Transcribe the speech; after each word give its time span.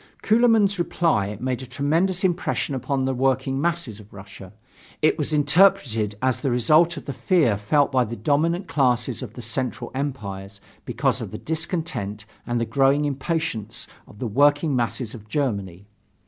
Kuehlmann's 0.23 0.79
reply 0.79 1.37
made 1.39 1.61
a 1.61 1.67
tremendous 1.67 2.23
impression 2.23 2.73
upon 2.73 3.05
the 3.05 3.13
working 3.13 3.61
masses 3.61 3.99
of 3.99 4.11
Russia. 4.11 4.51
It 5.03 5.15
was 5.15 5.31
interpreted 5.31 6.15
as 6.23 6.43
a 6.43 6.49
result 6.49 6.97
of 6.97 7.05
the 7.05 7.13
fear 7.13 7.55
felt 7.55 7.91
by 7.91 8.05
the 8.05 8.15
dominant 8.15 8.67
classes 8.67 9.21
of 9.21 9.33
the 9.33 9.43
Central 9.43 9.91
Empires 9.93 10.59
because 10.85 11.21
of 11.21 11.29
the 11.29 11.37
discontent 11.37 12.25
and 12.47 12.59
the 12.59 12.65
growing 12.65 13.05
impatience 13.05 13.85
of 14.07 14.17
the 14.17 14.25
working 14.25 14.75
masses 14.75 15.13
of 15.13 15.27
Germany. 15.27 15.85